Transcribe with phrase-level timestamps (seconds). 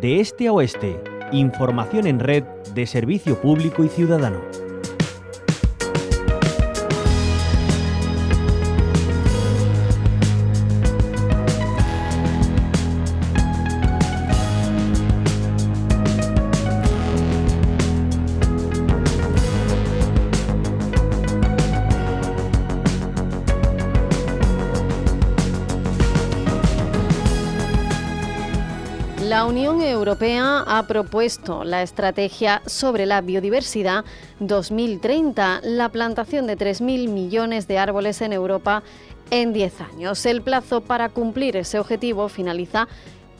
[0.00, 1.00] de este a oeste.
[1.32, 4.67] Información en red de servicio público y ciudadano.
[29.38, 34.04] La Unión Europea ha propuesto la estrategia sobre la biodiversidad
[34.40, 38.82] 2030, la plantación de 3.000 millones de árboles en Europa
[39.30, 40.26] en 10 años.
[40.26, 42.88] El plazo para cumplir ese objetivo finaliza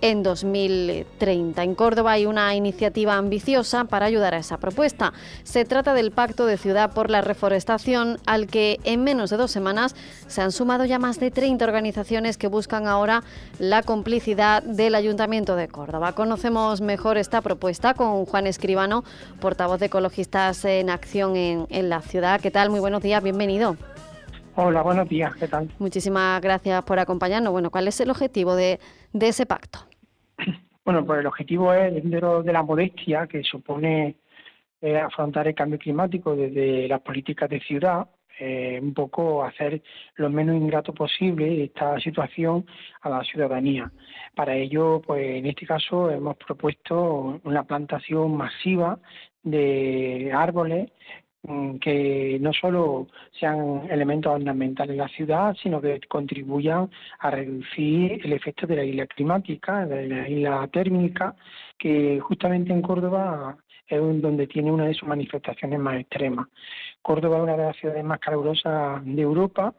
[0.00, 1.62] en 2030.
[1.62, 5.12] En Córdoba hay una iniciativa ambiciosa para ayudar a esa propuesta.
[5.44, 9.50] Se trata del Pacto de Ciudad por la Reforestación, al que en menos de dos
[9.50, 9.94] semanas
[10.26, 13.22] se han sumado ya más de 30 organizaciones que buscan ahora
[13.58, 16.12] la complicidad del Ayuntamiento de Córdoba.
[16.12, 19.04] Conocemos mejor esta propuesta con Juan Escribano,
[19.40, 22.40] portavoz de Ecologistas en Acción en, en la ciudad.
[22.40, 22.70] ¿Qué tal?
[22.70, 23.76] Muy buenos días, bienvenido.
[24.58, 25.68] Hola, buenos días, ¿qué tal?
[25.78, 27.52] Muchísimas gracias por acompañarnos.
[27.52, 28.80] Bueno, ¿cuál es el objetivo de,
[29.12, 29.80] de ese pacto?
[30.82, 34.14] Bueno, pues el objetivo es, dentro de la modestia que supone
[34.80, 38.06] eh, afrontar el cambio climático desde las políticas de ciudad,
[38.38, 39.82] eh, un poco hacer
[40.14, 42.64] lo menos ingrato posible esta situación
[43.00, 43.90] a la ciudadanía.
[44.36, 49.00] Para ello, pues en este caso hemos propuesto una plantación masiva
[49.42, 50.92] de árboles
[51.80, 53.06] que no solo
[53.38, 58.84] sean elementos ornamentales en la ciudad, sino que contribuyan a reducir el efecto de la
[58.84, 61.34] isla climática, de la isla térmica,
[61.78, 63.56] que justamente en Córdoba
[63.88, 66.48] es donde tiene una de sus manifestaciones más extremas.
[67.02, 69.74] Córdoba es una de las ciudades más calurosas de Europa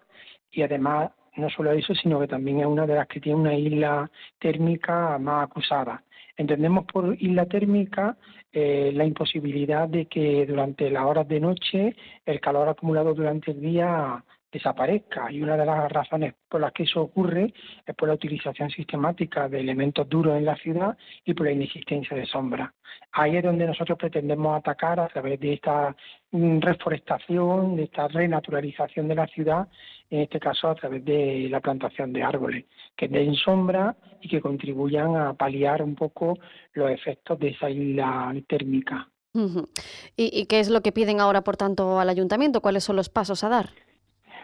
[0.52, 3.54] y además no solo eso, sino que también es una de las que tiene una
[3.54, 4.10] isla
[4.40, 6.04] térmica más acusada.
[6.38, 8.16] Entendemos por isla térmica
[8.54, 13.60] eh, la imposibilidad de que durante las horas de noche el calor acumulado durante el
[13.60, 14.24] día
[14.58, 15.32] desaparezca.
[15.32, 17.54] Y una de las razones por las que eso ocurre
[17.86, 22.16] es por la utilización sistemática de elementos duros en la ciudad y por la inexistencia
[22.16, 22.74] de sombra.
[23.12, 25.96] Ahí es donde nosotros pretendemos atacar a través de esta
[26.32, 29.68] mm, reforestación, de esta renaturalización de la ciudad,
[30.10, 32.66] en este caso a través de la plantación de árboles,
[32.96, 36.38] que den sombra y que contribuyan a paliar un poco
[36.74, 39.10] los efectos de esa isla térmica.
[40.16, 42.62] ¿Y, ¿Y qué es lo que piden ahora, por tanto, al ayuntamiento?
[42.62, 43.70] ¿Cuáles son los pasos a dar?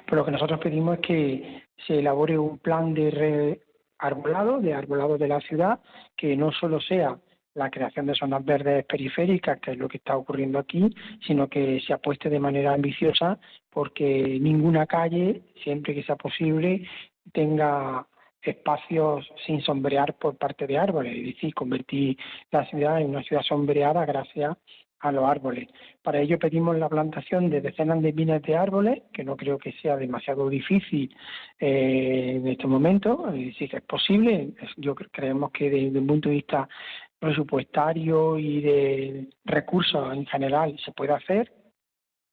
[0.06, 3.60] Pero lo que nosotros pedimos es que se elabore un plan de
[4.00, 5.80] arbolado, de arbolado de la ciudad,
[6.16, 7.18] que no solo sea
[7.56, 10.94] la creación de zonas verdes periféricas, que es lo que está ocurriendo aquí,
[11.26, 16.88] sino que se apueste de manera ambiciosa porque ninguna calle, siempre que sea posible,
[17.32, 18.08] tenga
[18.42, 22.18] espacios sin sombrear por parte de árboles, es decir, convertir
[22.52, 24.58] la ciudad en una ciudad sombreada gracias
[25.04, 25.68] a los árboles.
[26.02, 29.74] Para ello pedimos la plantación de decenas de miles de árboles, que no creo que
[29.74, 31.14] sea demasiado difícil
[31.60, 34.54] eh, en este momento, es es posible.
[34.78, 36.70] Yo creemos que desde un punto de vista
[37.20, 41.52] presupuestario y de recursos en general se puede hacer.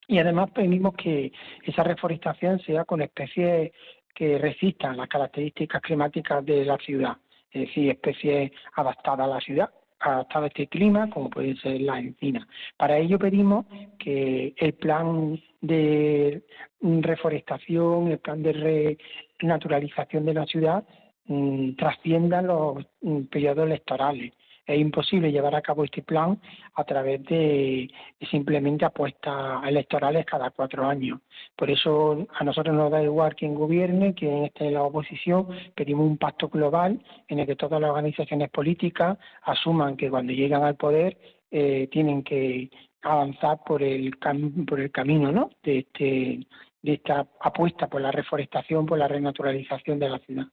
[0.07, 1.33] Y además pedimos que
[1.65, 3.73] esa reforestación sea con especies
[4.15, 7.17] que resistan las características climáticas de la ciudad,
[7.51, 9.71] es decir, especies adaptadas a la ciudad
[10.01, 12.47] adaptado a este clima, como puede ser la encina.
[12.77, 13.67] Para ello pedimos
[13.99, 16.43] que el plan de
[16.81, 18.97] reforestación, el plan de
[19.41, 20.85] renaturalización de la ciudad
[21.27, 24.33] mm, trascienda los mm, periodos electorales
[24.75, 26.41] es imposible llevar a cabo este plan
[26.75, 27.91] a través de
[28.31, 31.21] simplemente apuestas electorales cada cuatro años.
[31.57, 36.07] Por eso a nosotros nos da igual quien gobierne, quien esté en la oposición, pedimos
[36.07, 40.77] un pacto global en el que todas las organizaciones políticas asuman que cuando llegan al
[40.77, 41.17] poder
[41.51, 42.71] eh, tienen que
[43.03, 45.51] avanzar por el, el camino ¿no?
[45.63, 46.47] de, este,
[46.83, 50.47] de esta apuesta por la reforestación, por la renaturalización de la ciudad.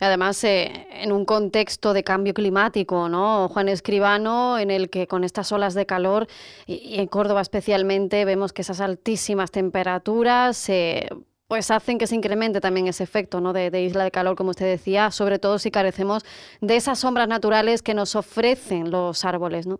[0.00, 5.24] Además, eh, en un contexto de cambio climático, ¿no, Juan Escribano, en el que con
[5.24, 6.26] estas olas de calor,
[6.66, 11.08] y, en Córdoba especialmente, vemos que esas altísimas temperaturas eh,
[11.48, 13.52] pues hacen que se incremente también ese efecto ¿no?
[13.52, 16.24] de, isla de calor, como usted decía, sobre todo si carecemos
[16.60, 19.78] de esas sombras naturales que nos ofrecen los árboles, ¿no?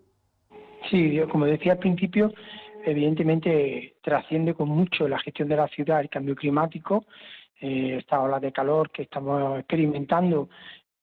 [0.91, 2.33] Sí, como decía al principio,
[2.85, 7.07] evidentemente trasciende con mucho la gestión de la ciudad el cambio climático
[7.65, 10.51] eh, esta ola de calor que estamos experimentando,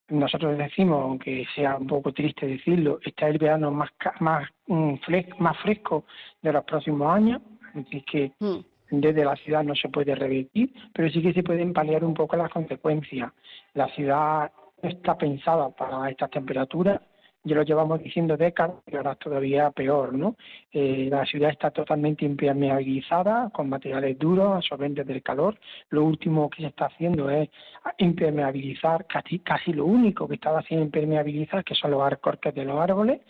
[0.09, 4.93] nosotros decimos, aunque sea un poco triste decirlo, está el verano más más mm,
[5.39, 6.05] más fresco
[6.39, 7.41] de los próximos años,
[7.73, 8.59] así que mm.
[8.91, 12.35] desde la ciudad no se puede revertir, pero sí que se pueden paliar un poco
[12.35, 13.31] las consecuencias.
[13.73, 14.51] La ciudad
[14.83, 17.01] está pensada para estas temperaturas,
[17.43, 20.35] ya lo llevamos diciendo décadas y ahora todavía peor, ¿no?
[20.71, 25.57] Eh, la ciudad está totalmente impermeabilizada con materiales duros, absorbentes del calor.
[25.89, 27.49] Lo último que se está haciendo es
[27.97, 32.79] impermeabilizar, casi, casi lo único que estaba haciendo impermeabilizar, que son los arcorques de los
[32.79, 33.21] árboles.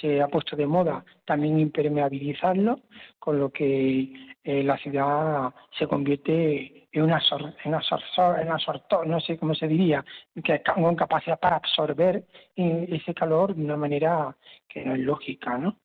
[0.00, 2.80] Se ha puesto de moda también impermeabilizarlo,
[3.18, 4.12] con lo que
[4.42, 7.22] eh, la ciudad se convierte en una,
[7.64, 8.58] en una,
[9.06, 10.04] no sé cómo se diría,
[10.42, 12.24] que con capacidad para absorber
[12.56, 14.36] ese calor de una manera
[14.68, 15.76] que no es lógica, ¿no?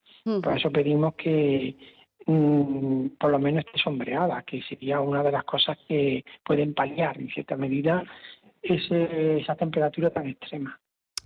[0.42, 1.76] Por eso pedimos que
[2.26, 7.20] mm, por lo menos esté sombreada, que sería una de las cosas que pueden paliar
[7.20, 8.04] en cierta medida
[8.64, 10.80] ese, esa temperatura tan extrema.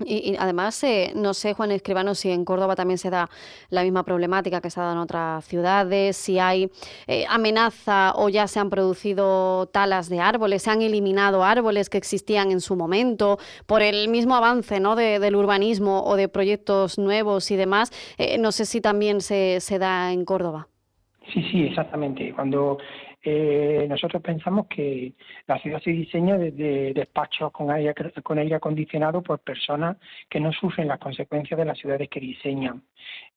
[0.05, 3.29] Y, además, eh, no sé, Juan Escribano, si en Córdoba también se da
[3.69, 6.69] la misma problemática que se ha dado en otras ciudades, si hay
[7.07, 11.97] eh, amenaza o ya se han producido talas de árboles, se han eliminado árboles que
[11.97, 14.95] existían en su momento por el mismo avance ¿no?
[14.95, 17.91] del urbanismo o de proyectos nuevos y demás.
[18.17, 20.67] Eh, no sé si también se, se da en Córdoba.
[21.33, 22.33] Sí, sí, exactamente.
[22.33, 22.79] Cuando
[23.21, 25.13] eh, nosotros pensamos que
[25.47, 27.93] la ciudad se diseña desde despachos con aire,
[28.23, 29.97] con aire acondicionado por personas
[30.29, 32.83] que no sufren las consecuencias de las ciudades que diseñan.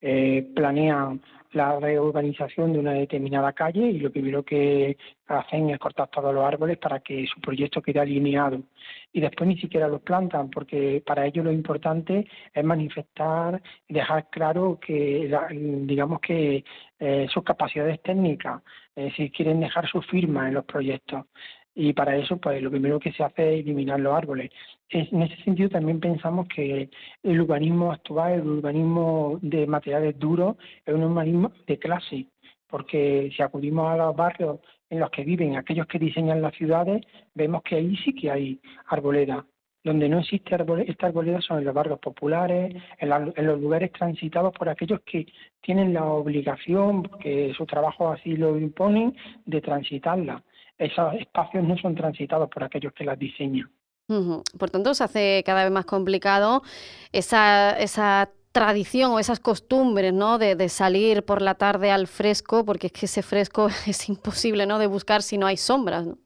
[0.01, 1.21] Eh, planean
[1.53, 4.97] la reurbanización de una determinada calle y lo primero que
[5.27, 8.63] hacen es cortar todos los árboles para que su proyecto quede alineado.
[9.13, 14.29] Y después ni siquiera los plantan, porque para ellos lo importante es manifestar y dejar
[14.31, 15.31] claro que,
[15.85, 16.65] digamos que
[16.99, 18.63] eh, sus capacidades técnicas,
[19.17, 21.25] si quieren dejar su firma en los proyectos
[21.75, 24.51] y para eso pues lo primero que se hace es eliminar los árboles.
[24.91, 26.91] En ese sentido también pensamos que
[27.23, 32.27] el urbanismo actual, el urbanismo de materiales duros, es un urbanismo de clase,
[32.67, 34.61] porque si acudimos a los barrios
[34.91, 37.03] en los que viven aquellos que diseñan las ciudades,
[37.35, 39.47] vemos que ahí sí que hay arboleda.
[39.85, 40.55] Donde no existe
[40.87, 43.09] esta arboleda son en los barrios populares, en,
[43.47, 45.27] los lugares transitados por aquellos que
[45.61, 50.43] tienen la obligación, porque su trabajo así lo imponen, de transitarla
[50.79, 53.71] esos espacios no son transitados por aquellos que las diseñan.
[54.59, 56.63] Por tanto, se hace cada vez más complicado
[57.13, 60.37] esa, esa tradición o esas costumbres, ¿no?
[60.37, 64.79] De, salir por la tarde al fresco, porque es que ese fresco es imposible, ¿no?
[64.79, 66.19] De buscar si no hay sombras, ¿no?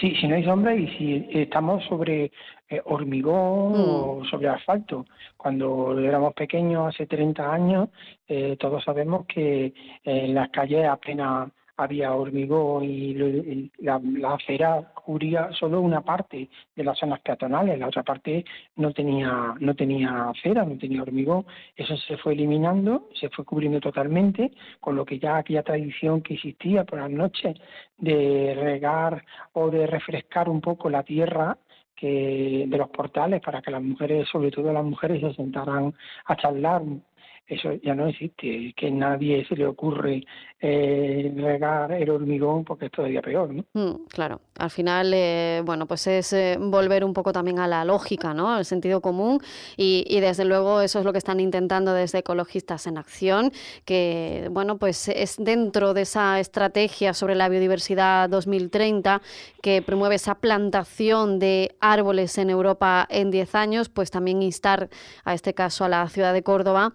[0.00, 2.30] Sí, si no hay sombra y si estamos sobre
[2.70, 4.24] eh, hormigón o mm.
[4.26, 5.04] sobre asfalto.
[5.36, 7.88] Cuando éramos pequeños, hace 30 años,
[8.28, 9.74] eh, todos sabemos que
[10.04, 11.50] en las calles apenas
[11.82, 14.00] había hormigón y la,
[14.34, 18.44] acera cubría solo una parte de las zonas peatonales, la otra parte
[18.76, 23.80] no tenía, no tenía acera, no tenía hormigón, eso se fue eliminando, se fue cubriendo
[23.80, 27.56] totalmente, con lo que ya aquella tradición que existía por las noches
[27.96, 31.56] de regar o de refrescar un poco la tierra
[32.06, 35.94] de los portales para que las mujeres, sobre todo las mujeres, se sentaran
[36.26, 36.82] a charlar
[37.50, 40.22] eso ya no existe, que nadie se le ocurre
[40.60, 43.64] eh, regar el hormigón porque es todavía peor, ¿no?
[43.72, 47.84] Mm, claro, al final, eh, bueno, pues es eh, volver un poco también a la
[47.84, 48.54] lógica, ¿no?
[48.54, 49.40] Al sentido común
[49.76, 53.52] y, y, desde luego eso es lo que están intentando desde Ecologistas en Acción,
[53.84, 59.22] que, bueno, pues es dentro de esa estrategia sobre la biodiversidad 2030
[59.62, 64.88] que promueve esa plantación de árboles en Europa en 10 años, pues también instar
[65.24, 66.94] a este caso a la ciudad de Córdoba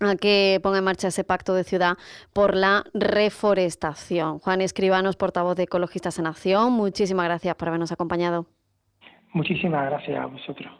[0.00, 1.96] a que ponga en marcha ese pacto de ciudad
[2.32, 4.38] por la reforestación.
[4.38, 8.46] Juan Escribanos, portavoz de Ecologistas en Acción, muchísimas gracias por habernos acompañado.
[9.32, 10.79] Muchísimas gracias a vosotros.